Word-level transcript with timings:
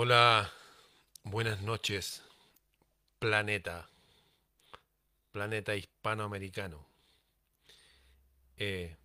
Hola, 0.00 0.52
buenas 1.24 1.60
noches, 1.60 2.22
planeta, 3.18 3.88
planeta 5.32 5.74
hispanoamericano. 5.74 6.86
Eh, 8.58 8.96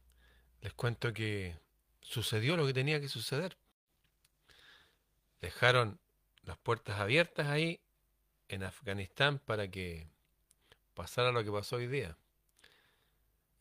les 0.62 0.72
cuento 0.76 1.12
que 1.12 1.58
sucedió 2.00 2.56
lo 2.58 2.68
que 2.68 2.76
tenía 2.76 3.02
que 3.02 3.10
suceder. 3.10 3.58
Dejaron 5.42 6.00
las 6.44 6.60
puertas 6.60 7.00
abiertas 7.00 7.48
ahí 7.48 7.80
en 8.48 8.62
Afganistán 8.62 9.40
para 9.40 9.68
que 9.72 10.08
pasara 10.94 11.32
lo 11.32 11.44
que 11.44 11.52
pasó 11.52 11.78
hoy 11.78 11.88
día. 11.88 12.16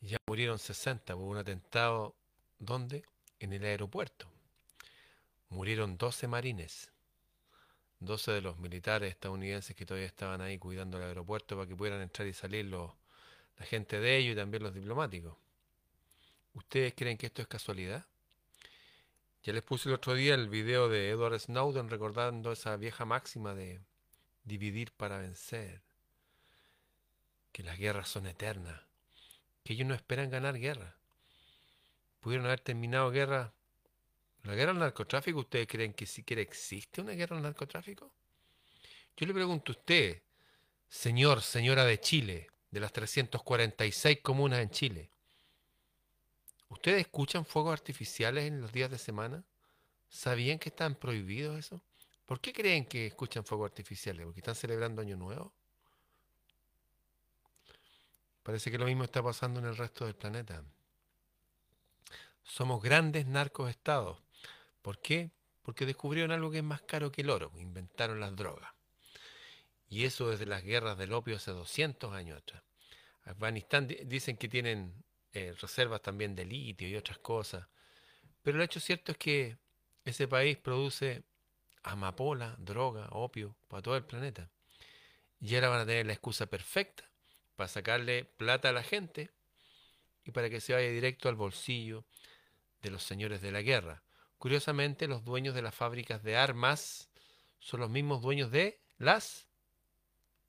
Ya 0.03 0.19
murieron 0.27 0.59
60 0.59 1.15
por 1.15 1.25
un 1.25 1.39
atentado, 1.39 2.15
¿dónde? 2.59 3.07
En 3.41 3.55
el 3.55 3.65
aeropuerto. 3.65 4.31
Murieron 5.49 5.97
12 5.97 6.29
marines. 6.29 6.93
12 8.05 8.33
de 8.33 8.41
los 8.41 8.59
militares 8.59 9.11
estadounidenses 9.11 9.77
que 9.77 9.87
todavía 9.87 10.07
estaban 10.07 10.41
ahí 10.41 10.59
cuidando 10.59 10.99
el 10.99 11.05
aeropuerto 11.05 11.57
para 11.57 11.69
que 11.69 11.77
pudieran 11.77 12.03
entrar 12.03 12.27
y 12.27 12.33
salir 12.33 12.67
los, 12.67 12.91
la 13.59 13.67
gente 13.67 14.01
de 14.01 14.17
ellos 14.17 14.33
y 14.33 14.37
también 14.37 14.63
los 14.63 14.75
diplomáticos. 14.75 15.37
¿Ustedes 16.55 16.95
creen 16.95 17.17
que 17.17 17.27
esto 17.27 17.43
es 17.43 17.49
casualidad? 17.49 18.05
Ya 19.45 19.53
les 19.53 19.63
puse 19.63 19.89
el 19.89 19.95
otro 19.95 20.15
día 20.15 20.35
el 20.35 20.49
video 20.49 20.89
de 20.89 21.11
Edward 21.11 21.39
Snowden 21.39 21.89
recordando 21.89 22.53
esa 22.53 22.77
vieja 22.77 23.05
máxima 23.05 23.55
de 23.55 23.81
dividir 24.45 24.93
para 24.93 25.19
vencer, 25.19 25.81
que 27.53 27.63
las 27.63 27.79
guerras 27.79 28.09
son 28.09 28.27
eternas, 28.27 28.83
que 29.65 29.73
ellos 29.73 29.87
no 29.87 29.95
esperan 29.95 30.31
ganar 30.31 30.59
guerra. 30.59 30.97
Pudieron 32.21 32.47
haber 32.47 32.61
terminado 32.61 33.11
guerra 33.11 33.53
¿La 34.45 34.55
guerra 34.55 34.73
al 34.73 34.79
narcotráfico 34.79 35.41
ustedes 35.41 35.69
creen 35.69 35.95
que 35.95 36.07
siquiera 36.07 36.43
existe 36.43 37.01
una 37.01 37.13
guerra 37.13 37.37
al 37.37 37.43
narcotráfico? 37.43 38.11
Yo 39.17 39.27
le 39.27 39.35
pregunto 39.35 39.73
a 39.73 39.77
usted, 39.77 40.21
señor, 40.89 41.43
señora 41.43 41.85
de 41.85 42.01
Chile, 42.01 42.49
de 42.71 42.81
las 42.81 42.93
346 42.93 44.21
comunas 44.21 44.61
en 44.61 44.71
Chile, 44.71 45.11
¿ustedes 46.69 47.03
escuchan 47.03 47.45
fuegos 47.45 47.73
artificiales 47.73 48.45
en 48.45 48.61
los 48.61 48.73
días 48.73 48.91
de 48.91 48.99
semana? 48.99 49.45
¿Sabían 50.09 50.59
que 50.59 50.71
están 50.71 50.97
prohibidos 50.97 51.59
eso? 51.59 51.81
¿Por 52.27 52.41
qué 52.41 52.53
creen 52.53 52.87
que 52.87 53.07
escuchan 53.07 53.45
fuegos 53.45 53.71
artificiales? 53.71 54.25
¿Porque 54.25 54.41
están 54.41 54.55
celebrando 54.55 55.03
Año 55.03 55.17
Nuevo? 55.17 55.53
Parece 58.43 58.71
que 58.71 58.79
lo 58.79 58.87
mismo 58.87 59.05
está 59.05 59.23
pasando 59.23 59.61
en 59.61 59.67
el 59.67 59.77
resto 59.77 60.05
del 60.05 60.17
planeta. 60.17 60.65
Somos 62.43 62.83
grandes 62.83 63.27
narcos 63.27 63.71
estados 63.71 64.19
¿Por 64.83 65.01
qué? 65.01 65.31
Porque 65.63 65.87
descubrieron 65.87 66.33
algo 66.33 66.51
que 66.51 66.59
es 66.59 66.65
más 66.65 66.83
caro 66.83 67.13
que 67.13 67.23
el 67.23 67.31
oro, 67.31 67.53
inventaron 67.59 68.21
las 68.21 68.35
drogas. 68.35 68.73
Y 69.89 70.05
eso 70.05 70.31
desde 70.31 70.47
las 70.47 70.65
guerras 70.65 70.99
del 70.99 71.13
opio 71.13 71.37
hace 71.37 71.53
200 71.53 72.13
años 72.13 72.39
atrás. 72.39 72.63
Afganistán 73.25 73.87
dicen 74.05 74.37
que 74.37 74.49
tienen 74.49 74.93
eh, 75.33 75.55
reservas 75.61 76.03
también 76.03 76.35
de 76.35 76.45
litio 76.45 76.89
y 76.89 76.97
otras 76.97 77.19
cosas. 77.19 77.67
Pero 78.43 78.59
el 78.59 78.65
hecho 78.65 78.81
cierto 78.81 79.13
es 79.13 79.19
que 79.19 79.57
ese 80.05 80.27
país 80.27 80.57
produce 80.57 81.23
amapola, 81.85 82.57
droga, 82.59 83.09
opio 83.11 83.57
para 83.69 83.83
todo 83.83 83.97
el 83.97 84.05
planeta. 84.05 84.49
Y 85.41 85.55
ahora 85.55 85.69
van 85.69 85.81
a 85.81 85.87
tener 85.87 86.07
la 86.07 86.13
excusa 86.13 86.47
perfecta 86.47 87.09
para 87.57 87.69
sacarle 87.69 88.25
plata 88.25 88.69
a 88.69 88.73
la 88.73 88.83
gente 88.83 89.31
y 90.25 90.31
para 90.31 90.51
que 90.51 90.61
se 90.61 90.73
vaya 90.73 90.89
directo 90.89 91.29
al 91.29 91.35
bolsillo 91.35 92.05
de 92.81 92.91
los 92.91 93.03
señores 93.03 93.41
de 93.43 93.53
la 93.53 93.63
guerra. 93.63 94.03
Curiosamente, 94.43 95.07
los 95.07 95.25
dueños 95.25 95.55
de 95.55 95.63
las 95.63 95.73
fábricas 95.73 96.25
de 96.25 96.37
armas 96.37 97.09
son 97.61 97.79
los 97.79 97.89
mismos 97.89 98.23
dueños 98.23 98.51
de 98.51 98.81
las 98.99 99.47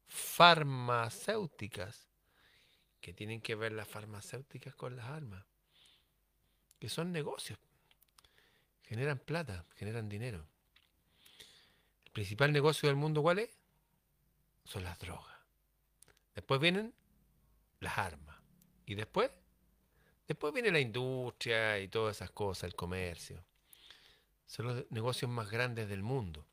farmacéuticas. 0.08 2.10
que 3.00 3.14
tienen 3.14 3.40
que 3.40 3.54
ver 3.54 3.72
las 3.72 3.88
farmacéuticas 3.88 4.74
con 4.74 4.96
las 4.96 5.06
armas? 5.06 5.46
Que 6.80 6.90
son 6.90 7.12
negocios. 7.12 7.60
Generan 8.82 9.20
plata, 9.20 9.64
generan 9.76 10.10
dinero. 10.10 10.44
El 12.06 12.12
principal 12.14 12.52
negocio 12.52 12.90
del 12.90 12.96
mundo, 12.96 13.22
¿cuál 13.22 13.38
es? 13.38 13.52
Son 14.66 14.84
las 14.84 14.98
drogas. 14.98 15.38
Después 16.34 16.60
vienen 16.60 16.96
las 17.80 17.96
armas. 18.00 18.38
Y 18.88 18.96
después, 18.96 19.30
después 20.28 20.52
viene 20.52 20.72
la 20.72 20.80
industria 20.80 21.80
y 21.80 21.90
todas 21.90 22.16
esas 22.16 22.32
cosas, 22.32 22.64
el 22.64 22.76
comercio. 22.76 23.46
Son 24.46 24.68
los 24.68 24.92
negocios 24.92 25.30
más 25.32 25.50
grandes 25.50 25.90
del 25.90 26.04
mundo. 26.04 26.46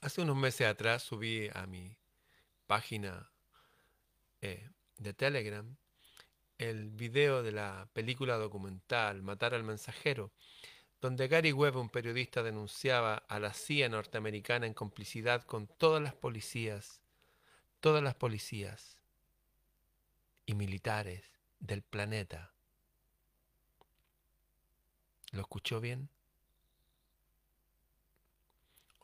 Hace 0.00 0.20
unos 0.20 0.36
meses 0.36 0.66
atrás 0.66 1.02
subí 1.02 1.48
a 1.54 1.66
mi 1.66 1.96
página 2.66 3.30
eh, 4.40 4.68
de 4.98 5.14
Telegram 5.14 5.76
el 6.58 6.90
video 6.90 7.42
de 7.42 7.52
la 7.52 7.88
película 7.92 8.36
documental 8.36 9.22
Matar 9.22 9.54
al 9.54 9.64
mensajero, 9.64 10.30
donde 11.00 11.26
Gary 11.26 11.52
Webb, 11.52 11.76
un 11.76 11.88
periodista, 11.88 12.42
denunciaba 12.42 13.16
a 13.16 13.40
la 13.40 13.52
CIA 13.52 13.88
norteamericana 13.88 14.66
en 14.66 14.74
complicidad 14.74 15.42
con 15.42 15.66
todas 15.66 16.00
las 16.00 16.14
policías, 16.14 17.00
todas 17.80 18.02
las 18.02 18.14
policías 18.14 18.96
y 20.46 20.54
militares 20.54 21.24
del 21.58 21.82
planeta. 21.82 22.52
¿Lo 25.32 25.40
escuchó 25.40 25.80
bien? 25.80 26.08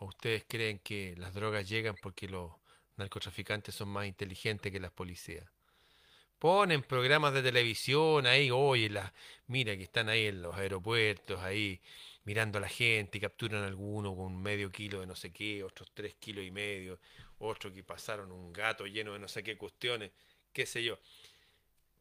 ¿O 0.00 0.06
ustedes 0.06 0.44
creen 0.46 0.78
que 0.78 1.14
las 1.16 1.34
drogas 1.34 1.68
llegan 1.68 1.96
porque 2.00 2.28
los 2.28 2.52
narcotraficantes 2.96 3.74
son 3.74 3.88
más 3.88 4.06
inteligentes 4.06 4.70
que 4.70 4.80
las 4.80 4.92
policías? 4.92 5.44
Ponen 6.38 6.82
programas 6.82 7.34
de 7.34 7.42
televisión 7.42 8.26
ahí, 8.26 8.50
oye, 8.52 8.88
mira 9.48 9.76
que 9.76 9.82
están 9.82 10.08
ahí 10.08 10.26
en 10.26 10.42
los 10.42 10.54
aeropuertos, 10.54 11.40
ahí 11.40 11.80
mirando 12.24 12.58
a 12.58 12.60
la 12.60 12.68
gente, 12.68 13.18
capturan 13.18 13.64
a 13.64 13.66
alguno 13.66 14.14
con 14.14 14.40
medio 14.40 14.70
kilo 14.70 15.00
de 15.00 15.06
no 15.06 15.16
sé 15.16 15.32
qué, 15.32 15.64
otros 15.64 15.90
tres 15.92 16.14
kilos 16.14 16.44
y 16.44 16.52
medio, 16.52 17.00
otros 17.38 17.72
que 17.72 17.82
pasaron 17.82 18.30
un 18.30 18.52
gato 18.52 18.86
lleno 18.86 19.14
de 19.14 19.18
no 19.18 19.26
sé 19.26 19.42
qué 19.42 19.56
cuestiones, 19.56 20.12
qué 20.52 20.64
sé 20.64 20.84
yo. 20.84 20.98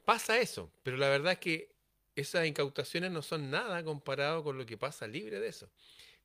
Pasa 0.05 0.37
eso, 0.37 0.71
pero 0.83 0.97
la 0.97 1.09
verdad 1.09 1.33
es 1.33 1.39
que 1.39 1.71
esas 2.15 2.45
incautaciones 2.45 3.11
no 3.11 3.21
son 3.21 3.49
nada 3.49 3.83
comparado 3.83 4.43
con 4.43 4.57
lo 4.57 4.65
que 4.65 4.77
pasa 4.77 5.07
libre 5.07 5.39
de 5.39 5.47
eso. 5.47 5.69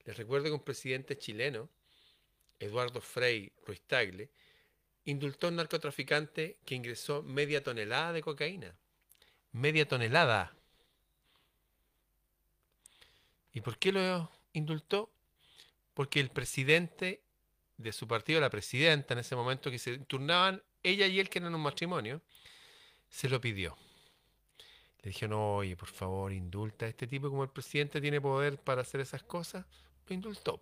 Les 0.05 0.17
recuerdo 0.17 0.47
que 0.47 0.53
un 0.53 0.65
presidente 0.65 1.17
chileno, 1.17 1.69
Eduardo 2.59 3.01
Frei 3.01 3.53
Ruiz 3.65 3.83
Tagle, 3.83 4.31
indultó 5.05 5.47
a 5.47 5.51
un 5.51 5.57
narcotraficante 5.57 6.59
que 6.65 6.75
ingresó 6.75 7.23
media 7.23 7.63
tonelada 7.63 8.13
de 8.13 8.23
cocaína. 8.23 8.75
Media 9.53 9.87
tonelada. 9.87 10.55
¿Y 13.53 13.61
por 13.61 13.79
qué 13.79 13.93
lo 13.93 14.31
indultó? 14.53 15.11
Porque 15.95 16.21
el 16.21 16.31
presidente 16.31 17.21
de 17.77 17.93
su 17.93 18.09
partido, 18.09 18.41
la 18.41 18.51
presidenta 18.51 19.15
en 19.15 19.21
ese 19.21 19.37
momento 19.37 19.71
que 19.71 19.79
se 19.79 19.99
turnaban, 19.99 20.63
ella 20.83 21.07
y 21.07 21.21
él 21.21 21.29
que 21.29 21.39
eran 21.39 21.55
un 21.55 21.61
matrimonio, 21.61 22.23
se 23.09 23.29
lo 23.29 23.41
pidió. 23.41 23.77
Le 25.03 25.11
dijeron, 25.11 25.39
oye, 25.39 25.77
por 25.77 25.89
favor, 25.89 26.33
indulta 26.33 26.87
a 26.87 26.89
este 26.89 27.07
tipo 27.07 27.29
como 27.29 27.43
el 27.43 27.51
presidente 27.51 28.01
tiene 28.01 28.21
poder 28.21 28.59
para 28.59 28.83
hacer 28.83 29.01
esas 29.01 29.23
cosas 29.23 29.67
lo 30.07 30.15
indultó. 30.15 30.61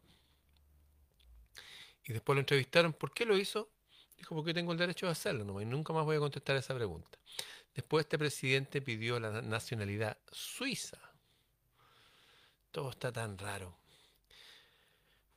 Y 2.04 2.12
después 2.12 2.34
lo 2.34 2.40
entrevistaron, 2.40 2.92
¿por 2.92 3.12
qué 3.12 3.24
lo 3.24 3.36
hizo? 3.36 3.70
Dijo, 4.16 4.34
porque 4.34 4.52
tengo 4.52 4.72
el 4.72 4.78
derecho 4.78 5.06
de 5.06 5.12
hacerlo, 5.12 5.60
y 5.60 5.64
nunca 5.64 5.92
más 5.92 6.04
voy 6.04 6.16
a 6.16 6.20
contestar 6.20 6.56
esa 6.56 6.74
pregunta. 6.74 7.18
Después 7.74 8.04
este 8.04 8.18
presidente 8.18 8.82
pidió 8.82 9.18
la 9.20 9.42
nacionalidad 9.42 10.18
suiza. 10.30 10.98
Todo 12.70 12.90
está 12.90 13.12
tan 13.12 13.38
raro. 13.38 13.78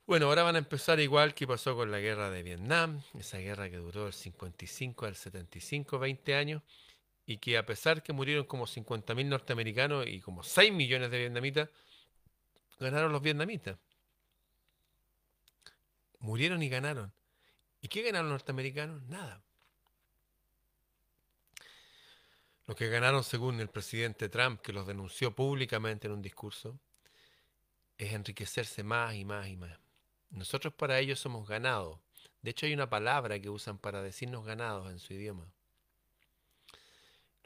Bueno, 0.06 0.26
ahora 0.26 0.44
van 0.44 0.56
a 0.56 0.60
empezar 0.60 1.00
igual 1.00 1.34
que 1.34 1.48
pasó 1.48 1.76
con 1.76 1.90
la 1.90 2.00
guerra 2.00 2.30
de 2.30 2.44
Vietnam, 2.44 3.02
esa 3.18 3.38
guerra 3.38 3.70
que 3.70 3.78
duró 3.78 4.04
del 4.04 4.14
55 4.14 5.06
al 5.06 5.16
75, 5.16 5.98
20 5.98 6.36
años, 6.36 6.62
y 7.26 7.38
que 7.38 7.58
a 7.58 7.66
pesar 7.66 8.04
que 8.04 8.12
murieron 8.12 8.46
como 8.46 8.68
50.000 8.68 9.26
norteamericanos 9.26 10.06
y 10.08 10.20
como 10.20 10.44
6 10.44 10.74
millones 10.74 11.10
de 11.10 11.20
vietnamitas, 11.20 11.70
ganaron 12.80 13.14
los 13.14 13.22
vietnamitas. 13.22 13.78
Murieron 16.24 16.64
y 16.64 16.70
ganaron. 16.70 17.12
¿Y 17.82 17.90
qué 17.90 18.02
ganaron 18.02 18.30
los 18.30 18.40
norteamericanos? 18.40 19.04
Nada. 19.04 19.44
Lo 22.66 22.76
que 22.78 22.88
ganaron, 22.88 23.26
según 23.26 23.60
el 23.60 23.68
presidente 23.68 24.30
Trump, 24.30 24.62
que 24.62 24.72
los 24.72 24.88
denunció 24.88 25.36
públicamente 25.36 26.08
en 26.08 26.14
un 26.14 26.22
discurso, 26.22 26.80
es 27.98 28.14
enriquecerse 28.14 28.84
más 28.84 29.16
y 29.16 29.26
más 29.26 29.50
y 29.50 29.58
más. 29.58 29.78
Nosotros 30.30 30.74
para 30.74 30.98
ellos 30.98 31.20
somos 31.20 31.46
ganados. 31.46 32.00
De 32.42 32.52
hecho, 32.52 32.68
hay 32.68 32.74
una 32.74 32.90
palabra 32.90 33.38
que 33.42 33.50
usan 33.50 33.78
para 33.78 34.02
decirnos 34.02 34.46
ganados 34.46 34.90
en 34.90 35.00
su 35.00 35.14
idioma. 35.14 35.52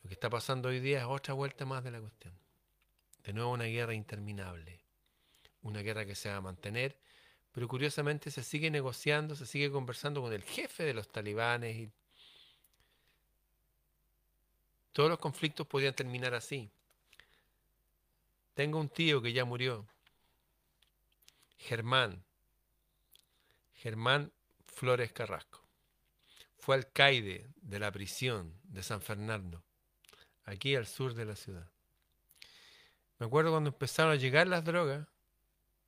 Lo 0.03 0.07
que 0.07 0.13
está 0.13 0.30
pasando 0.30 0.69
hoy 0.69 0.80
día 0.80 1.00
es 1.00 1.06
otra 1.06 1.33
vuelta 1.33 1.65
más 1.65 1.83
de 1.83 1.89
la 1.89 2.00
cuestión. 2.00 2.38
De 3.23 3.33
nuevo 3.33 3.53
una 3.53 3.65
guerra 3.65 3.95
interminable. 3.95 4.80
Una 5.63 5.81
guerra 5.81 6.06
que 6.06 6.13
se 6.13 6.30
va 6.30 6.35
a 6.35 6.41
mantener 6.41 6.95
pero 7.57 7.68
curiosamente 7.68 8.30
se 8.30 8.44
sigue 8.44 8.69
negociando, 8.69 9.36
se 9.36 9.48
sigue 9.48 9.71
conversando 9.71 10.21
con 10.21 10.31
el 10.31 10.44
jefe 10.44 10.83
de 10.83 10.94
los 10.94 11.07
talibanes 11.07 11.75
y 11.75 11.92
todos 14.92 15.09
los 15.09 15.18
conflictos 15.18 15.65
podían 15.65 15.95
terminar 15.95 16.36
así. 16.36 16.69
Tengo 18.54 18.80
un 18.80 18.89
tío 18.89 19.24
que 19.24 19.33
ya 19.33 19.44
murió, 19.44 19.88
Germán, 21.57 22.24
Germán 23.74 24.31
Flores 24.68 25.12
Carrasco. 25.12 25.59
Fue 26.59 26.75
alcaide 26.75 27.48
de 27.56 27.80
la 27.80 27.92
prisión 27.92 28.54
de 28.65 28.83
San 28.83 29.01
Fernando, 29.01 29.63
aquí 30.44 30.75
al 30.75 30.86
sur 30.86 31.15
de 31.15 31.25
la 31.25 31.36
ciudad. 31.36 31.68
Me 33.18 33.25
acuerdo 33.25 33.50
cuando 33.50 33.71
empezaron 33.71 34.12
a 34.12 34.15
llegar 34.15 34.48
las 34.48 34.63
drogas, 34.63 35.07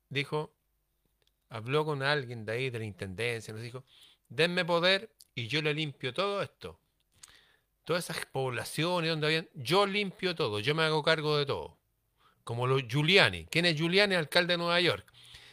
dijo, 0.08 0.52
habló 1.50 1.84
con 1.84 2.02
alguien 2.02 2.44
de 2.46 2.52
ahí, 2.52 2.70
de 2.70 2.78
la 2.78 2.84
intendencia, 2.84 3.52
nos 3.52 3.62
dijo, 3.62 3.84
denme 4.28 4.64
poder 4.64 5.12
y 5.34 5.48
yo 5.48 5.60
le 5.60 5.74
limpio 5.74 6.14
todo 6.14 6.40
esto. 6.42 6.80
Todas 7.84 8.08
esas 8.08 8.24
poblaciones 8.26 9.10
donde 9.10 9.26
habían, 9.26 9.48
yo 9.54 9.84
limpio 9.84 10.34
todo, 10.34 10.60
yo 10.60 10.74
me 10.74 10.84
hago 10.84 11.02
cargo 11.02 11.36
de 11.36 11.46
todo. 11.46 11.76
Como 12.44 12.66
los 12.66 12.86
Giuliani. 12.86 13.46
¿Quién 13.46 13.66
es 13.66 13.76
Giuliani? 13.76 14.14
Alcalde 14.14 14.54
de 14.54 14.58
Nueva 14.58 14.80
York. 14.80 15.12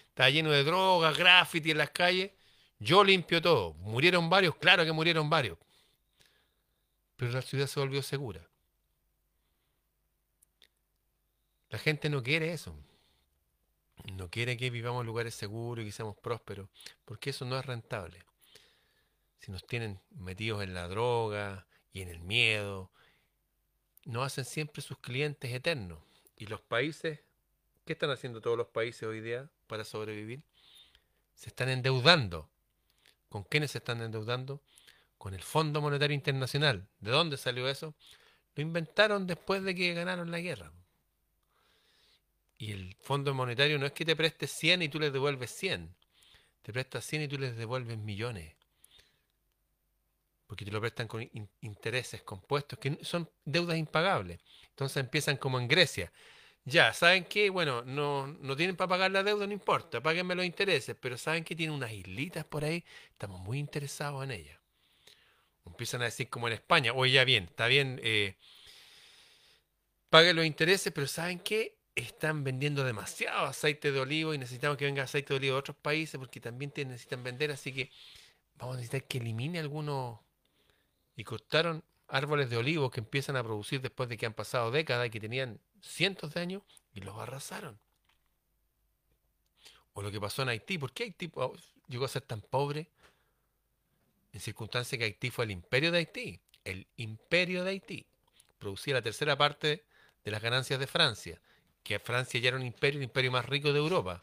Está 0.09 0.29
lleno 0.29 0.51
de 0.51 0.63
drogas, 0.63 1.17
graffiti 1.17 1.71
en 1.71 1.79
las 1.79 1.89
calles. 1.89 2.31
Yo 2.79 3.03
limpio 3.03 3.41
todo. 3.41 3.73
Murieron 3.75 4.29
varios, 4.29 4.55
claro 4.55 4.85
que 4.85 4.91
murieron 4.91 5.29
varios. 5.29 5.57
Pero 7.15 7.31
la 7.31 7.41
ciudad 7.41 7.67
se 7.67 7.79
volvió 7.79 8.01
segura. 8.01 8.47
La 11.69 11.79
gente 11.79 12.09
no 12.09 12.23
quiere 12.23 12.53
eso 12.53 12.75
no 14.12 14.30
quiere 14.30 14.57
que 14.57 14.69
vivamos 14.69 15.01
en 15.01 15.07
lugares 15.07 15.36
seguros 15.36 15.83
y 15.83 15.88
que 15.88 15.92
seamos 15.92 16.18
prósperos, 16.18 16.69
porque 17.06 17.31
eso 17.31 17.45
no 17.45 17.57
es 17.57 17.65
rentable. 17.65 18.24
Si 19.39 19.51
nos 19.51 19.65
tienen 19.65 20.00
metidos 20.12 20.63
en 20.63 20.74
la 20.74 20.88
droga 20.88 21.68
y 21.94 22.01
en 22.01 22.09
el 22.09 22.19
miedo, 22.19 22.92
no 24.06 24.24
hacen 24.24 24.45
siempre 24.45 24.81
sus 24.81 24.98
clientes 25.00 25.51
eternos. 25.51 26.00
Y 26.38 26.48
los 26.48 26.62
países, 26.62 27.19
¿qué 27.86 27.94
están 27.94 28.09
haciendo 28.09 28.42
todos 28.42 28.57
los 28.57 28.68
países 28.68 29.04
hoy 29.04 29.21
día 29.21 29.50
para 29.68 29.83
sobrevivir? 29.83 30.44
Se 31.36 31.50
están 31.50 31.69
endeudando. 31.69 32.50
¿Con 33.30 33.44
quiénes 33.44 33.71
se 33.71 33.80
están 33.80 34.01
endeudando? 34.01 34.62
Con 35.18 35.33
el 35.33 35.44
Fondo 35.44 35.81
Monetario 35.81 36.15
Internacional. 36.15 36.88
¿De 37.00 37.12
dónde 37.12 37.38
salió 37.38 37.68
eso? 37.68 37.94
Lo 38.56 38.63
inventaron 38.63 39.27
después 39.27 39.63
de 39.63 39.75
que 39.75 39.94
ganaron 39.94 40.31
la 40.31 40.39
guerra. 40.39 40.71
Y 42.57 42.71
el 42.71 42.95
Fondo 43.00 43.33
Monetario 43.33 43.77
no 43.77 43.86
es 43.86 43.92
que 43.92 44.06
te 44.06 44.15
preste 44.15 44.48
100 44.48 44.81
y 44.81 44.89
tú 44.89 45.00
les 45.00 45.13
devuelves 45.13 45.51
100. 45.51 45.95
Te 46.63 46.74
prestas 46.74 47.06
100 47.06 47.24
y 47.24 47.27
tú 47.27 47.38
les 47.38 47.56
devuelves 47.56 47.98
millones. 47.98 48.56
Porque 50.48 50.65
te 50.65 50.71
lo 50.71 50.80
prestan 50.80 51.07
con 51.07 51.30
intereses 51.62 52.24
compuestos, 52.24 52.80
que 52.80 52.98
son 53.04 53.30
deudas 53.45 53.77
impagables. 53.77 54.39
Entonces 54.69 54.98
empiezan 54.98 55.38
como 55.38 55.59
en 55.59 55.68
Grecia. 55.68 56.12
Ya, 56.68 56.92
¿saben 56.94 57.24
qué? 57.25 57.50
Bueno, 57.50 57.83
no, 57.86 58.27
no 58.27 58.56
tienen 58.57 58.75
para 58.75 58.89
pagar 58.89 59.12
la 59.12 59.24
deuda, 59.24 59.48
no 59.48 59.54
importa, 59.54 60.01
páguenme 60.01 60.36
los 60.36 60.45
intereses, 60.45 60.98
pero 61.00 61.18
¿saben 61.18 61.45
que 61.45 61.56
tienen 61.56 61.74
unas 61.74 61.94
islitas 61.94 62.44
por 62.44 62.65
ahí? 62.65 62.83
Estamos 63.12 63.39
muy 63.39 63.57
interesados 63.57 64.21
en 64.25 64.31
ellas. 64.31 64.59
Empiezan 65.65 66.01
a 66.01 66.06
decir 66.06 66.30
como 66.30 66.48
en 66.48 66.56
España, 66.56 66.92
oye, 66.94 67.13
ya 67.13 67.24
bien, 67.24 67.45
está 67.45 67.68
bien, 67.68 68.01
eh, 68.04 68.36
paguen 70.09 70.36
los 70.36 70.45
intereses, 70.45 70.92
pero 70.92 71.07
¿saben 71.07 71.39
qué? 71.39 71.76
Están 71.97 72.44
vendiendo 72.44 72.83
demasiado 72.83 73.47
aceite 73.47 73.91
de 73.91 73.99
olivo 73.99 74.33
y 74.33 74.38
necesitamos 74.38 74.77
que 74.77 74.85
venga 74.85 75.03
aceite 75.03 75.33
de 75.33 75.38
olivo 75.38 75.55
de 75.55 75.59
otros 75.59 75.77
países 75.77 76.19
porque 76.19 76.39
también 76.39 76.71
necesitan 76.75 77.23
vender, 77.23 77.51
así 77.51 77.73
que 77.73 77.89
vamos 78.55 78.75
a 78.75 78.77
necesitar 78.77 79.07
que 79.07 79.17
elimine 79.17 79.59
algunos. 79.59 80.19
Y 81.15 81.23
cortaron 81.23 81.83
árboles 82.07 82.51
de 82.51 82.57
olivo 82.57 82.91
que 82.91 82.99
empiezan 82.99 83.35
a 83.35 83.44
producir 83.44 83.81
después 83.81 84.07
de 84.07 84.17
que 84.17 84.27
han 84.27 84.35
pasado 84.35 84.69
décadas 84.69 85.07
y 85.07 85.09
que 85.09 85.19
tenían 85.19 85.59
cientos 85.81 86.35
de 86.35 86.41
años 86.41 86.61
y 86.94 87.01
los 87.01 87.17
arrasaron. 87.17 87.79
O 89.94 90.03
lo 90.03 90.11
que 90.11 90.21
pasó 90.21 90.44
en 90.44 90.49
Haití, 90.49 90.77
¿por 90.77 90.94
qué 90.94 91.05
Haití 91.05 91.31
oh, 91.33 91.55
llegó 91.88 92.05
a 92.05 92.09
ser 92.09 92.21
tan 92.21 92.41
pobre? 92.41 92.88
En 94.31 94.39
circunstancias 94.39 94.99
que 94.99 95.05
Haití 95.05 95.31
fue 95.31 95.45
el 95.45 95.51
imperio 95.51 95.91
de 95.91 95.97
Haití. 95.97 96.39
El 96.63 96.85
imperio 96.97 97.63
de 97.63 97.71
Haití 97.71 98.05
producía 98.59 98.94
la 98.94 99.01
tercera 99.01 99.35
parte 99.35 99.83
de 100.23 100.31
las 100.31 100.44
ganancias 100.44 100.79
de 100.79 100.85
Francia 100.85 101.41
que 101.88 102.00
Francia 102.00 102.38
ya 102.38 102.50
era 102.50 102.57
un 102.57 102.66
imperio, 102.66 103.00
el 103.00 103.06
imperio 103.06 103.31
más 103.31 103.45
rico 103.45 103.72
de 103.72 103.80
Europa. 103.80 104.22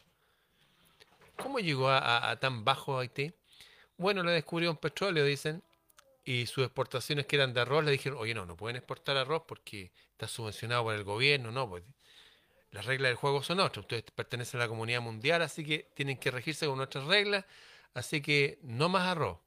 ¿Cómo 1.35 1.57
llegó 1.57 1.89
a, 1.89 2.37
tan 2.39 2.63
bajo 2.63 2.99
Haití? 2.99 3.33
Bueno, 3.97 4.21
le 4.21 4.33
descubrieron 4.33 4.77
petróleo, 4.77 5.25
dicen, 5.25 5.63
y 6.23 6.45
sus 6.45 6.63
exportaciones 6.63 7.25
que 7.25 7.37
eran 7.37 7.55
de 7.55 7.61
arroz 7.61 7.83
le 7.83 7.89
dijeron, 7.89 8.19
oye, 8.19 8.35
no, 8.35 8.45
no 8.45 8.55
pueden 8.55 8.75
exportar 8.75 9.17
arroz 9.17 9.43
porque 9.47 9.91
está 10.11 10.27
subvencionado 10.27 10.83
por 10.83 10.93
el 10.93 11.03
gobierno, 11.03 11.51
no, 11.51 11.67
pues 11.67 11.83
las 12.69 12.85
reglas 12.85 13.09
del 13.09 13.15
juego 13.15 13.41
son 13.41 13.59
otras, 13.59 13.83
ustedes 13.83 14.03
pertenecen 14.11 14.59
a 14.59 14.65
la 14.65 14.69
comunidad 14.69 15.01
mundial, 15.01 15.41
así 15.41 15.65
que 15.65 15.89
tienen 15.95 16.17
que 16.17 16.29
regirse 16.29 16.67
con 16.67 16.77
nuestras 16.77 17.05
reglas, 17.05 17.45
así 17.95 18.21
que 18.21 18.59
no 18.61 18.89
más 18.89 19.07
arroz. 19.07 19.39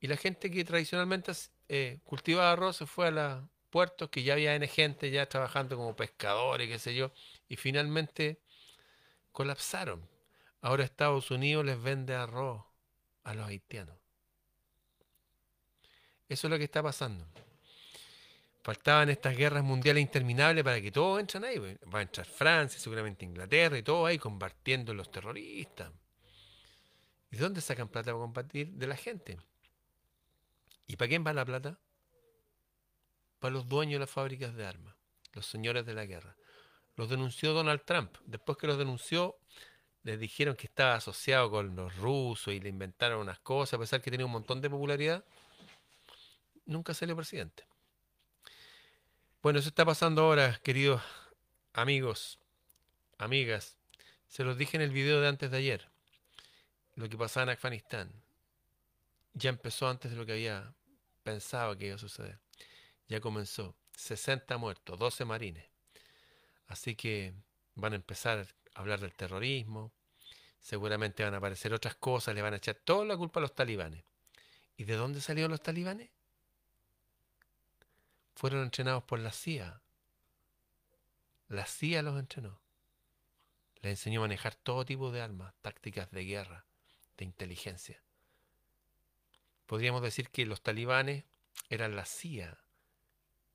Y 0.00 0.06
la 0.06 0.18
gente 0.18 0.50
que 0.50 0.64
tradicionalmente 0.66 1.32
eh, 1.68 2.00
cultivaba 2.04 2.52
arroz 2.52 2.76
se 2.76 2.84
fue 2.86 3.06
a 3.06 3.10
la, 3.10 3.48
puertos 3.70 4.10
que 4.10 4.22
ya 4.22 4.34
había 4.34 4.58
gente 4.66 5.10
ya 5.10 5.26
trabajando 5.26 5.76
como 5.76 5.96
pescadores, 5.96 6.68
qué 6.68 6.78
sé 6.78 6.94
yo, 6.94 7.12
y 7.48 7.56
finalmente 7.56 8.40
colapsaron. 9.32 10.06
Ahora 10.60 10.84
Estados 10.84 11.30
Unidos 11.30 11.64
les 11.64 11.80
vende 11.80 12.14
arroz 12.14 12.62
a 13.24 13.34
los 13.34 13.46
haitianos. 13.46 13.96
Eso 16.28 16.46
es 16.46 16.50
lo 16.50 16.58
que 16.58 16.64
está 16.64 16.82
pasando. 16.82 17.26
Faltaban 18.62 19.08
estas 19.08 19.36
guerras 19.36 19.64
mundiales 19.64 20.02
interminables 20.02 20.62
para 20.62 20.80
que 20.80 20.92
todos 20.92 21.18
entren 21.18 21.44
ahí. 21.44 21.58
Pues. 21.58 21.78
Va 21.92 22.00
a 22.00 22.02
entrar 22.02 22.26
Francia, 22.26 22.78
seguramente 22.78 23.24
Inglaterra 23.24 23.78
y 23.78 23.82
todo 23.82 24.06
ahí 24.06 24.18
combatiendo 24.18 24.92
los 24.92 25.10
terroristas. 25.10 25.90
¿Y 27.30 27.36
de 27.36 27.42
dónde 27.42 27.60
sacan 27.60 27.88
plata 27.88 28.12
para 28.12 28.22
combatir? 28.22 28.68
De 28.72 28.86
la 28.86 28.96
gente. 28.96 29.38
¿Y 30.86 30.96
para 30.96 31.08
quién 31.08 31.26
va 31.26 31.32
la 31.32 31.44
plata? 31.44 31.78
Para 33.40 33.54
los 33.54 33.68
dueños 33.68 33.94
de 33.94 34.00
las 34.00 34.10
fábricas 34.10 34.54
de 34.54 34.66
armas, 34.66 34.94
los 35.32 35.46
señores 35.46 35.86
de 35.86 35.94
la 35.94 36.04
guerra. 36.04 36.36
Los 36.94 37.08
denunció 37.08 37.54
Donald 37.54 37.82
Trump. 37.84 38.14
Después 38.26 38.58
que 38.58 38.66
los 38.66 38.78
denunció, 38.78 39.38
les 40.02 40.20
dijeron 40.20 40.54
que 40.54 40.66
estaba 40.66 40.94
asociado 40.94 41.50
con 41.50 41.74
los 41.74 41.96
rusos 41.96 42.52
y 42.52 42.60
le 42.60 42.68
inventaron 42.68 43.20
unas 43.20 43.40
cosas, 43.40 43.74
a 43.74 43.78
pesar 43.78 44.02
que 44.02 44.10
tenía 44.10 44.26
un 44.26 44.32
montón 44.32 44.60
de 44.60 44.68
popularidad. 44.68 45.24
Nunca 46.66 46.92
salió 46.92 47.16
presidente. 47.16 47.66
Bueno, 49.42 49.58
eso 49.58 49.68
está 49.68 49.86
pasando 49.86 50.22
ahora, 50.22 50.60
queridos 50.62 51.00
amigos, 51.72 52.38
amigas. 53.16 53.78
Se 54.28 54.44
los 54.44 54.58
dije 54.58 54.76
en 54.76 54.82
el 54.82 54.90
video 54.90 55.22
de 55.22 55.28
antes 55.28 55.50
de 55.50 55.56
ayer. 55.56 55.88
Lo 56.94 57.08
que 57.08 57.16
pasaba 57.16 57.44
en 57.44 57.50
Afganistán. 57.50 58.12
Ya 59.32 59.48
empezó 59.48 59.88
antes 59.88 60.10
de 60.10 60.16
lo 60.18 60.26
que 60.26 60.32
había 60.32 60.74
pensado 61.22 61.78
que 61.78 61.86
iba 61.86 61.94
a 61.94 61.98
suceder 61.98 62.38
ya 63.10 63.20
comenzó. 63.20 63.76
60 63.96 64.56
muertos, 64.56 64.98
12 64.98 65.24
marines. 65.26 65.66
Así 66.68 66.94
que 66.94 67.34
van 67.74 67.92
a 67.92 67.96
empezar 67.96 68.46
a 68.74 68.80
hablar 68.80 69.00
del 69.00 69.12
terrorismo. 69.12 69.92
Seguramente 70.60 71.24
van 71.24 71.34
a 71.34 71.38
aparecer 71.38 71.74
otras 71.74 71.96
cosas, 71.96 72.34
le 72.34 72.40
van 72.40 72.54
a 72.54 72.58
echar 72.58 72.76
toda 72.76 73.04
la 73.04 73.16
culpa 73.16 73.40
a 73.40 73.42
los 73.42 73.54
talibanes. 73.54 74.04
¿Y 74.76 74.84
de 74.84 74.94
dónde 74.94 75.20
salieron 75.20 75.50
los 75.50 75.62
talibanes? 75.62 76.08
Fueron 78.36 78.62
entrenados 78.62 79.02
por 79.02 79.18
la 79.18 79.32
CIA. 79.32 79.82
La 81.48 81.66
CIA 81.66 82.02
los 82.02 82.18
entrenó. 82.18 82.60
Les 83.82 83.90
enseñó 83.90 84.20
a 84.20 84.24
manejar 84.24 84.54
todo 84.54 84.84
tipo 84.84 85.10
de 85.10 85.20
armas, 85.20 85.52
tácticas 85.62 86.10
de 86.12 86.24
guerra, 86.24 86.64
de 87.16 87.24
inteligencia. 87.24 88.02
Podríamos 89.66 90.00
decir 90.00 90.30
que 90.30 90.46
los 90.46 90.62
talibanes 90.62 91.24
eran 91.68 91.96
la 91.96 92.04
CIA 92.04 92.56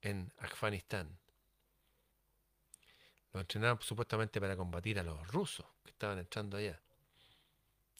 en 0.05 0.31
Afganistán. 0.37 1.17
Los 3.33 3.41
entrenaron 3.41 3.81
supuestamente 3.81 4.39
para 4.39 4.55
combatir 4.55 4.99
a 4.99 5.03
los 5.03 5.27
rusos 5.29 5.65
que 5.83 5.89
estaban 5.89 6.19
entrando 6.19 6.57
allá. 6.57 6.79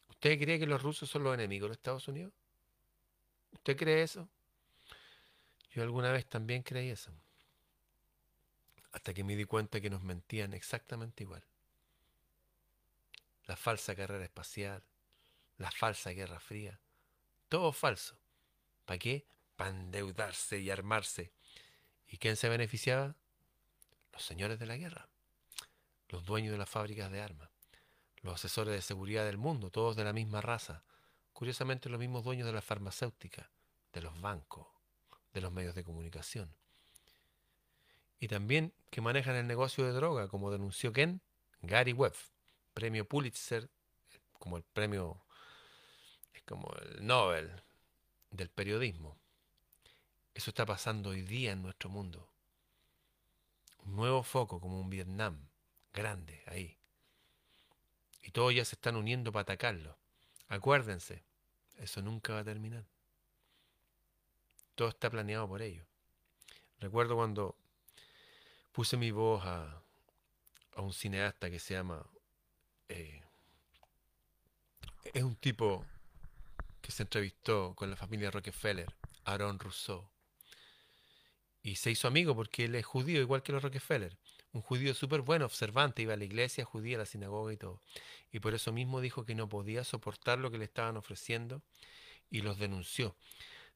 ¿Usted 0.10 0.40
cree 0.40 0.60
que 0.60 0.68
los 0.68 0.82
rusos 0.82 1.10
son 1.10 1.24
los 1.24 1.34
enemigos 1.34 1.70
de 1.70 1.74
Estados 1.74 2.08
Unidos? 2.08 2.32
¿Usted 3.52 3.76
cree 3.76 4.04
eso? 4.04 4.30
Yo 5.72 5.82
alguna 5.82 6.12
vez 6.12 6.28
también 6.28 6.62
creí 6.62 6.90
eso. 6.90 7.12
Hasta 8.92 9.14
que 9.14 9.24
me 9.24 9.36
di 9.36 9.46
cuenta 9.46 9.82
que 9.82 9.90
nos 9.90 10.04
mentían 10.04 10.54
exactamente 10.54 11.24
igual. 11.24 11.44
La 13.48 13.58
falsa 13.58 13.96
carrera 13.96 14.24
espacial, 14.24 14.84
la 15.58 15.72
falsa 15.72 16.12
guerra 16.12 16.40
fría, 16.40 16.80
todo 17.50 17.74
falso. 17.74 18.16
¿Para 18.86 19.00
qué? 19.00 19.26
Para 19.56 19.72
endeudarse 19.72 20.60
y 20.60 20.70
armarse 20.70 21.34
¿Y 22.16 22.18
quién 22.18 22.38
se 22.38 22.48
beneficiaba? 22.48 23.14
Los 24.14 24.24
señores 24.24 24.58
de 24.58 24.66
la 24.66 24.78
guerra, 24.78 25.10
los 26.08 26.24
dueños 26.24 26.54
de 26.54 26.58
las 26.58 26.70
fábricas 26.70 27.12
de 27.12 27.20
armas, 27.20 27.50
los 28.22 28.36
asesores 28.36 28.74
de 28.74 28.82
seguridad 28.82 29.26
del 29.26 29.38
mundo, 29.38 29.70
todos 29.70 29.98
de 29.98 30.06
la 30.06 30.14
misma 30.14 30.40
raza. 30.40 30.86
Curiosamente 31.34 31.90
los 31.90 32.00
mismos 32.00 32.24
dueños 32.24 32.48
de 32.48 32.54
la 32.54 32.62
farmacéutica, 32.62 33.52
de 33.92 34.02
los 34.02 34.22
bancos, 34.22 34.66
de 35.34 35.42
los 35.42 35.52
medios 35.52 35.76
de 35.76 35.84
comunicación. 35.84 36.56
Y 38.22 38.30
también 38.30 38.74
que 38.92 39.02
manejan 39.02 39.36
el 39.36 39.46
negocio 39.46 39.84
de 39.84 39.92
droga, 39.92 40.30
como 40.30 40.52
denunció 40.52 40.94
Ken, 40.94 41.20
Gary 41.64 41.92
Webb, 41.92 42.16
premio 42.74 43.06
Pulitzer, 43.06 43.70
como 44.40 44.56
el 44.56 44.64
premio, 44.64 45.22
es 46.34 46.44
como 46.44 46.74
el 46.82 47.06
Nobel 47.06 47.52
del 48.32 48.50
periodismo. 48.50 49.18
Eso 50.36 50.52
está 50.52 50.66
pasando 50.66 51.12
hoy 51.12 51.22
día 51.22 51.54
en 51.54 51.62
nuestro 51.62 51.90
mundo. 51.90 52.30
Un 53.86 53.96
nuevo 53.96 54.22
foco 54.22 54.60
como 54.60 54.80
un 54.80 54.90
Vietnam, 54.90 55.48
grande 55.94 56.44
ahí. 56.48 56.78
Y 58.22 58.32
todos 58.32 58.54
ya 58.54 58.66
se 58.66 58.76
están 58.76 58.98
uniendo 58.98 59.32
para 59.32 59.44
atacarlo. 59.44 59.98
Acuérdense, 60.50 61.24
eso 61.78 62.02
nunca 62.02 62.34
va 62.34 62.40
a 62.40 62.44
terminar. 62.44 62.86
Todo 64.76 64.90
está 64.90 65.10
planeado 65.10 65.48
por 65.48 65.62
ellos. 65.62 65.88
Recuerdo 66.80 67.16
cuando 67.16 67.56
puse 68.74 68.98
mi 68.98 69.12
voz 69.12 69.42
a, 69.46 69.82
un 70.76 70.92
cineasta 70.92 71.50
que 71.50 71.60
se 71.60 71.76
llama... 71.76 72.06
Eh, 72.90 73.22
es 75.14 75.24
un 75.24 75.38
tipo 75.38 75.86
que 76.82 76.92
se 76.92 77.04
entrevistó 77.04 77.74
con 77.74 77.90
la 77.90 77.96
familia 77.96 78.32
Rockefeller, 78.32 78.94
Aaron 79.24 79.60
Rousseau. 79.60 80.15
Y 81.66 81.78
se 81.78 81.90
hizo 81.90 82.08
amigo 82.08 82.36
porque 82.36 82.66
él 82.66 82.76
es 82.76 82.86
judío, 82.86 83.20
igual 83.20 83.42
que 83.42 83.52
los 83.52 83.64
Rockefeller. 83.64 84.16
Un 84.52 84.62
judío 84.62 84.94
súper 84.94 85.22
bueno, 85.22 85.46
observante, 85.46 86.04
iba 86.04 86.14
a 86.14 86.16
la 86.16 86.24
iglesia 86.24 86.64
judía, 86.64 86.98
a 86.98 87.00
la 87.00 87.06
sinagoga 87.08 87.52
y 87.54 87.58
todo. 87.58 87.82
Y 88.32 88.40
por 88.40 88.54
eso 88.54 88.72
mismo 88.72 89.02
dijo 89.02 89.26
que 89.26 89.34
no 89.34 89.50
podía 89.50 89.84
soportar 89.84 90.38
lo 90.38 90.52
que 90.52 90.60
le 90.60 90.66
estaban 90.66 90.96
ofreciendo 90.96 91.64
y 92.30 92.42
los 92.42 92.60
denunció. 92.60 93.16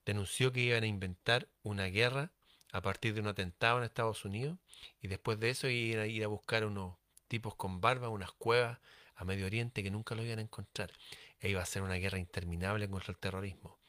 Denunció 0.05 0.53
que 0.53 0.59
iban 0.59 0.83
a 0.83 0.85
inventar 0.85 1.49
una 1.63 1.85
guerra 1.85 2.31
a 2.71 2.83
partir 2.83 3.15
de 3.15 3.21
un 3.21 3.27
atentado 3.27 3.79
en 3.79 3.85
Estados 3.85 4.23
Unidos 4.23 4.59
y 5.01 5.07
después 5.07 5.39
de 5.39 5.49
eso 5.49 5.67
iban 5.67 6.03
a 6.03 6.05
ir 6.05 6.23
a 6.23 6.27
buscar 6.27 6.65
unos 6.65 6.95
tipos 7.27 7.55
con 7.55 7.81
barba, 7.81 8.09
unas 8.09 8.31
cuevas 8.33 8.77
a 9.15 9.25
Medio 9.25 9.47
Oriente 9.47 9.81
que 9.81 9.89
nunca 9.89 10.13
lo 10.13 10.23
iban 10.23 10.37
a 10.37 10.43
encontrar. 10.43 10.91
E 11.39 11.49
iba 11.49 11.63
a 11.63 11.65
ser 11.65 11.81
una 11.81 11.95
guerra 11.95 12.19
interminable 12.19 12.87
contra 12.87 13.13
el 13.13 13.17
terrorismo. 13.17 13.79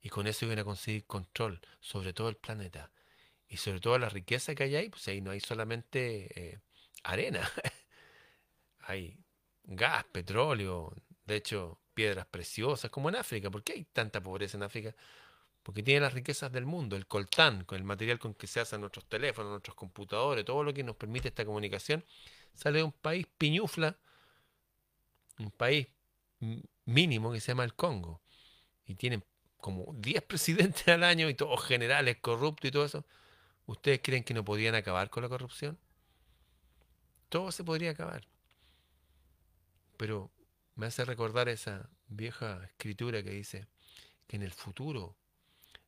Y 0.00 0.08
con 0.08 0.26
eso 0.26 0.46
iban 0.46 0.60
a 0.60 0.64
conseguir 0.64 1.04
control 1.04 1.60
sobre 1.80 2.14
todo 2.14 2.30
el 2.30 2.38
planeta 2.38 2.90
y 3.54 3.56
sobre 3.56 3.78
todo 3.78 3.96
la 4.00 4.08
riqueza 4.08 4.52
que 4.56 4.64
hay 4.64 4.74
ahí, 4.74 4.88
pues 4.88 5.06
ahí 5.06 5.20
no 5.20 5.30
hay 5.30 5.38
solamente 5.38 6.54
eh, 6.54 6.58
arena, 7.04 7.48
hay 8.80 9.16
gas, 9.62 10.04
petróleo, 10.10 10.92
de 11.24 11.36
hecho 11.36 11.78
piedras 11.94 12.26
preciosas, 12.26 12.90
como 12.90 13.10
en 13.10 13.14
África. 13.14 13.52
¿Por 13.52 13.62
qué 13.62 13.74
hay 13.74 13.84
tanta 13.84 14.20
pobreza 14.20 14.56
en 14.56 14.64
África? 14.64 14.92
Porque 15.62 15.84
tiene 15.84 16.00
las 16.00 16.14
riquezas 16.14 16.50
del 16.50 16.66
mundo, 16.66 16.96
el 16.96 17.06
coltán, 17.06 17.64
con 17.64 17.78
el 17.78 17.84
material 17.84 18.18
con 18.18 18.34
que 18.34 18.48
se 18.48 18.58
hacen 18.58 18.80
nuestros 18.80 19.04
teléfonos, 19.06 19.52
nuestros 19.52 19.76
computadores, 19.76 20.44
todo 20.44 20.64
lo 20.64 20.74
que 20.74 20.82
nos 20.82 20.96
permite 20.96 21.28
esta 21.28 21.44
comunicación, 21.44 22.04
sale 22.54 22.78
de 22.78 22.84
un 22.84 22.92
país 22.92 23.24
piñufla, 23.38 23.96
un 25.38 25.52
país 25.52 25.86
mínimo 26.86 27.32
que 27.32 27.38
se 27.38 27.52
llama 27.52 27.62
el 27.62 27.74
Congo. 27.74 28.20
Y 28.84 28.96
tienen 28.96 29.24
como 29.58 29.94
10 29.94 30.22
presidentes 30.24 30.88
al 30.88 31.04
año 31.04 31.28
y 31.28 31.34
todos 31.34 31.64
generales 31.64 32.16
corruptos 32.20 32.68
y 32.68 32.72
todo 32.72 32.84
eso. 32.84 33.04
¿Ustedes 33.66 34.00
creen 34.02 34.24
que 34.24 34.34
no 34.34 34.44
podían 34.44 34.74
acabar 34.74 35.10
con 35.10 35.22
la 35.22 35.28
corrupción? 35.28 35.78
Todo 37.28 37.50
se 37.50 37.64
podría 37.64 37.90
acabar. 37.90 38.26
Pero 39.96 40.30
me 40.74 40.86
hace 40.86 41.04
recordar 41.04 41.48
esa 41.48 41.88
vieja 42.08 42.64
escritura 42.64 43.22
que 43.22 43.30
dice 43.30 43.66
que 44.26 44.36
en 44.36 44.42
el 44.42 44.52
futuro 44.52 45.16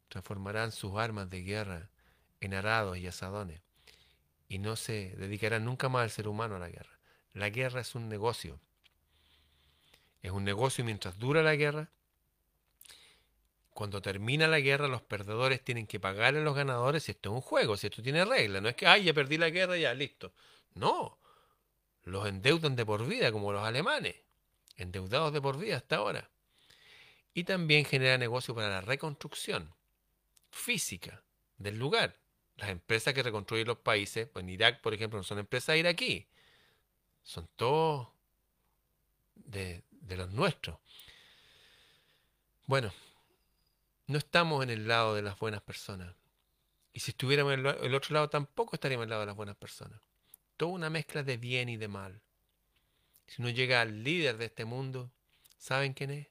transformarán 0.09 0.73
sus 0.73 0.97
armas 0.97 1.29
de 1.29 1.43
guerra 1.43 1.91
en 2.41 2.55
arados 2.55 2.97
y 2.99 3.07
asadones 3.07 3.61
y 4.49 4.59
no 4.59 4.77
se 4.77 5.15
dedicarán 5.17 5.65
nunca 5.65 5.89
más 5.89 6.05
al 6.05 6.11
ser 6.11 6.29
humano 6.29 6.57
a 6.57 6.59
la 6.59 6.69
guerra. 6.69 6.99
La 7.33 7.51
guerra 7.51 7.81
es 7.81 7.95
un 7.95 8.09
negocio. 8.09 8.61
Es 10.23 10.31
un 10.31 10.45
negocio 10.45 10.85
mientras 10.85 11.19
dura 11.19 11.43
la 11.43 11.57
guerra 11.57 11.91
cuando 13.77 14.01
termina 14.01 14.49
la 14.49 14.59
guerra, 14.59 14.89
los 14.89 15.03
perdedores 15.03 15.63
tienen 15.63 15.87
que 15.87 16.01
pagarle 16.01 16.41
a 16.41 16.43
los 16.43 16.57
ganadores 16.57 17.03
si 17.03 17.13
esto 17.13 17.29
es 17.29 17.35
un 17.35 17.41
juego, 17.43 17.77
si 17.77 17.89
esto 17.89 18.03
tiene 18.03 18.25
regla. 18.25 18.63
No 18.63 18.71
es 18.71 18.75
que, 18.75 18.87
ay, 18.87 19.05
ya 19.05 19.13
perdí 19.13 19.37
la 19.37 19.51
guerra, 19.51 19.77
ya, 19.77 19.93
listo. 19.93 20.33
No. 20.73 21.19
Los 22.05 22.27
endeudan 22.27 22.75
de 22.75 22.87
por 22.87 23.07
vida, 23.07 23.31
como 23.31 23.53
los 23.53 23.63
alemanes. 23.63 24.17
Endeudados 24.79 25.31
de 25.35 25.43
por 25.43 25.59
vida 25.59 25.77
hasta 25.77 25.97
ahora. 25.97 26.31
Y 27.35 27.45
también 27.45 27.85
genera 27.85 28.17
negocio 28.17 28.55
para 28.55 28.71
la 28.71 28.81
reconstrucción 28.81 29.75
física 30.51 31.23
del 31.59 31.79
lugar. 31.79 32.17
Las 32.57 32.71
empresas 32.71 33.13
que 33.13 33.23
reconstruyen 33.23 33.67
los 33.67 33.81
países, 33.81 34.27
pues 34.27 34.43
en 34.43 34.49
Irak, 34.49 34.81
por 34.81 34.95
ejemplo, 34.95 35.19
no 35.19 35.23
son 35.23 35.39
empresas 35.39 35.77
iraquí. 35.77 36.27
Son 37.23 37.47
todos 37.57 38.09
de 39.35 39.83
los 40.17 40.31
nuestros. 40.31 40.79
Bueno, 42.65 42.91
no 44.07 44.19
estamos 44.19 44.63
en 44.63 44.71
el 44.71 44.87
lado 44.87 45.15
de 45.15 45.23
las 45.23 45.39
buenas 45.39 45.63
personas. 45.63 46.15
Y 46.93 47.01
si 47.01 47.11
estuviéramos 47.11 47.55
en 47.55 47.67
el 47.67 47.95
otro 47.95 48.15
lado, 48.15 48.31
tampoco 48.31 48.77
estaríamos 48.77 49.05
en 49.05 49.09
el 49.09 49.11
lado 49.11 49.21
de 49.21 49.27
las 49.27 49.37
buenas 49.37 49.57
personas. 49.57 50.01
Toda 50.57 50.73
una 50.73 50.91
mezcla 50.91 51.23
de 51.23 51.37
bien 51.37 51.69
y 51.69 51.77
de 51.77 51.89
mal. 51.89 52.21
Si 53.27 53.43
uno 53.43 53.51
llega 53.51 53.81
al 53.81 54.03
líder 54.03 54.39
de 54.39 54.47
este 54.47 54.65
mundo, 54.65 55.11
¿saben 55.59 55.93
quién 55.93 56.11
es? 56.11 56.29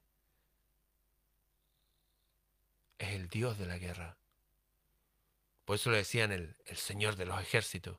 Es 2.97 3.09
el 3.09 3.27
Dios 3.27 3.57
de 3.59 3.67
la 3.67 3.77
guerra. 3.77 4.17
Por 5.65 5.75
eso 5.75 5.91
le 5.91 5.97
decían 5.97 6.31
el, 6.31 6.55
el 6.65 6.77
Señor 6.77 7.15
de 7.15 7.25
los 7.25 7.39
ejércitos, 7.41 7.97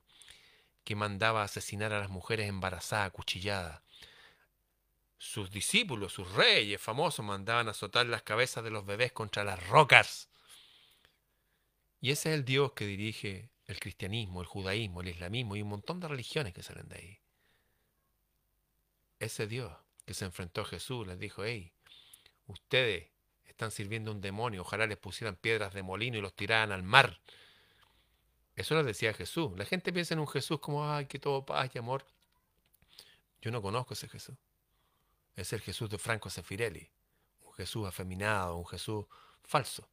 que 0.83 0.95
mandaba 0.95 1.43
asesinar 1.43 1.93
a 1.93 1.99
las 1.99 2.09
mujeres 2.09 2.47
embarazadas, 2.47 3.11
cuchilladas, 3.11 3.81
sus 5.17 5.49
discípulos, 5.49 6.13
sus 6.13 6.31
reyes 6.33 6.81
famosos, 6.81 7.25
mandaban 7.25 7.67
azotar 7.67 8.05
las 8.05 8.21
cabezas 8.21 8.63
de 8.63 8.69
los 8.69 8.85
bebés 8.85 9.11
contra 9.11 9.43
las 9.43 9.65
rocas. 9.67 10.29
Y 11.99 12.11
ese 12.11 12.29
es 12.29 12.35
el 12.35 12.45
Dios 12.45 12.73
que 12.73 12.85
dirige 12.85 13.49
el 13.65 13.79
cristianismo, 13.79 14.41
el 14.41 14.47
judaísmo, 14.47 15.01
el 15.01 15.09
islamismo 15.09 15.55
y 15.55 15.61
un 15.61 15.69
montón 15.69 15.99
de 15.99 16.07
religiones 16.07 16.53
que 16.53 16.63
salen 16.63 16.87
de 16.87 16.95
ahí. 16.95 17.19
Ese 19.19 19.47
Dios 19.47 19.73
que 20.05 20.13
se 20.13 20.25
enfrentó 20.25 20.61
a 20.61 20.65
Jesús 20.65 21.07
les 21.07 21.19
dijo, 21.19 21.43
hey, 21.43 21.73
ustedes 22.45 23.09
están 23.45 23.71
sirviendo 23.71 24.11
a 24.11 24.13
un 24.13 24.21
demonio, 24.21 24.61
ojalá 24.61 24.85
les 24.85 24.97
pusieran 24.97 25.35
piedras 25.35 25.73
de 25.73 25.81
molino 25.81 26.17
y 26.17 26.21
los 26.21 26.35
tiraran 26.35 26.71
al 26.71 26.83
mar. 26.83 27.19
Eso 28.55 28.75
les 28.75 28.85
decía 28.85 29.13
Jesús. 29.13 29.51
La 29.57 29.65
gente 29.65 29.91
piensa 29.91 30.13
en 30.13 30.19
un 30.19 30.27
Jesús 30.27 30.59
como, 30.59 30.89
ay, 30.91 31.07
que 31.07 31.19
todo 31.19 31.45
paz 31.45 31.71
y 31.73 31.79
amor. 31.79 32.05
Yo 33.41 33.51
no 33.51 33.61
conozco 33.61 33.93
ese 33.93 34.07
Jesús 34.07 34.35
es 35.37 35.53
el 35.53 35.61
Jesús 35.61 35.89
de 35.89 35.99
Franco 35.99 36.29
Sefirelli, 36.29 36.89
un 37.45 37.53
Jesús 37.53 37.87
afeminado, 37.87 38.57
un 38.57 38.65
Jesús 38.65 39.05
falso. 39.43 39.87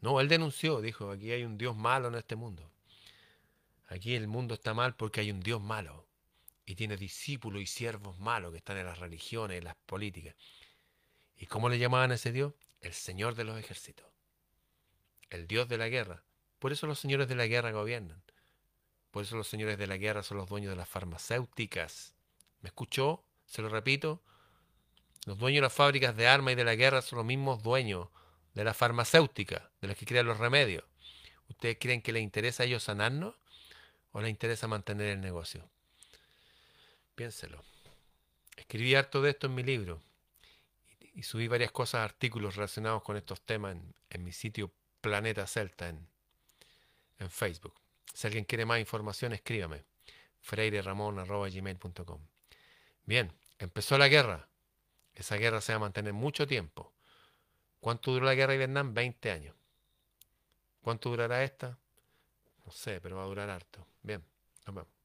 No, 0.00 0.20
él 0.20 0.28
denunció, 0.28 0.80
dijo, 0.80 1.10
aquí 1.10 1.30
hay 1.30 1.44
un 1.44 1.56
Dios 1.56 1.76
malo 1.76 2.08
en 2.08 2.16
este 2.16 2.36
mundo. 2.36 2.70
Aquí 3.86 4.16
el 4.16 4.26
mundo 4.26 4.54
está 4.54 4.74
mal 4.74 4.96
porque 4.96 5.20
hay 5.20 5.30
un 5.30 5.40
Dios 5.40 5.62
malo 5.62 6.08
y 6.66 6.74
tiene 6.74 6.96
discípulos 6.96 7.62
y 7.62 7.66
siervos 7.66 8.18
malos 8.18 8.50
que 8.50 8.58
están 8.58 8.76
en 8.76 8.86
las 8.86 8.98
religiones, 8.98 9.58
en 9.58 9.64
las 9.64 9.76
políticas. 9.86 10.34
¿Y 11.36 11.46
cómo 11.46 11.68
le 11.68 11.78
llamaban 11.78 12.10
a 12.10 12.16
ese 12.16 12.32
Dios? 12.32 12.52
El 12.80 12.92
Señor 12.92 13.36
de 13.36 13.44
los 13.44 13.58
ejércitos, 13.58 14.06
el 15.30 15.46
Dios 15.46 15.68
de 15.68 15.78
la 15.78 15.88
guerra. 15.88 16.24
Por 16.58 16.72
eso 16.72 16.88
los 16.88 16.98
señores 16.98 17.28
de 17.28 17.36
la 17.36 17.46
guerra 17.46 17.70
gobiernan. 17.70 18.22
Por 19.12 19.22
eso 19.22 19.36
los 19.36 19.46
señores 19.46 19.78
de 19.78 19.86
la 19.86 19.96
guerra 19.96 20.24
son 20.24 20.38
los 20.38 20.48
dueños 20.48 20.70
de 20.70 20.76
las 20.76 20.88
farmacéuticas. 20.88 22.14
¿Me 22.60 22.68
escuchó? 22.68 23.24
Se 23.46 23.62
lo 23.62 23.68
repito. 23.68 24.22
Los 25.26 25.38
dueños 25.38 25.58
de 25.58 25.62
las 25.62 25.72
fábricas 25.72 26.16
de 26.16 26.28
armas 26.28 26.52
y 26.52 26.54
de 26.54 26.64
la 26.64 26.76
guerra 26.76 27.02
son 27.02 27.18
los 27.18 27.26
mismos 27.26 27.62
dueños 27.62 28.08
de 28.54 28.62
la 28.62 28.72
farmacéutica, 28.72 29.70
de 29.80 29.88
las 29.88 29.96
que 29.98 30.06
crean 30.06 30.24
los 30.24 30.38
remedios. 30.38 30.84
¿Ustedes 31.48 31.76
creen 31.80 32.00
que 32.00 32.12
les 32.12 32.22
interesa 32.22 32.62
a 32.62 32.66
ellos 32.66 32.84
sanarnos 32.84 33.34
o 34.12 34.20
les 34.20 34.30
interesa 34.30 34.68
mantener 34.68 35.08
el 35.08 35.20
negocio? 35.20 35.68
Piénselo. 37.16 37.62
Escribí 38.56 38.94
harto 38.94 39.20
de 39.20 39.30
esto 39.30 39.48
en 39.48 39.54
mi 39.56 39.64
libro 39.64 40.00
y, 41.12 41.24
subí 41.24 41.48
varias 41.48 41.72
cosas, 41.72 42.02
artículos 42.02 42.54
relacionados 42.54 43.02
con 43.02 43.16
estos 43.16 43.40
temas 43.40 43.76
en, 44.10 44.24
mi 44.24 44.32
sitio 44.32 44.70
Planeta 45.00 45.46
Celta 45.46 45.88
en, 45.88 46.08
Facebook. 47.30 47.74
Si 48.14 48.26
alguien 48.26 48.44
quiere 48.44 48.64
más 48.64 48.78
información, 48.78 49.32
escríbame. 49.32 49.82
freireramon.gmail.com 50.40 52.20
Bien, 53.04 53.32
empezó 53.58 53.98
la 53.98 54.08
guerra. 54.08 54.48
Esa 55.16 55.36
guerra 55.36 55.60
se 55.60 55.72
va 55.72 55.76
a 55.76 55.80
mantener 55.80 56.12
mucho 56.12 56.46
tiempo. 56.46 56.92
¿Cuánto 57.80 58.12
duró 58.12 58.26
la 58.26 58.34
guerra 58.34 58.52
de 58.52 58.58
Vietnam? 58.58 58.94
20 58.94 59.30
años. 59.30 59.56
¿Cuánto 60.82 61.08
durará 61.08 61.42
esta? 61.42 61.78
No 62.64 62.70
sé, 62.70 63.00
pero 63.00 63.16
va 63.16 63.24
a 63.24 63.26
durar 63.26 63.50
harto. 63.50 63.86
Bien, 64.02 64.22
nos 64.66 64.74
vemos. 64.74 64.95